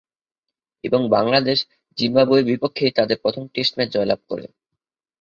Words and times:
এবং 0.83 1.01
বাংলাদেশ 1.15 1.59
জিম্বাবুয়ের 1.97 2.49
বিপক্ষেই 2.51 2.91
তাদের 2.97 3.17
প্রথম 3.23 3.43
টেস্ট 3.53 3.73
ম্যাচ 3.77 3.89
জয়লাভ 3.95 4.19
করে। 4.29 4.45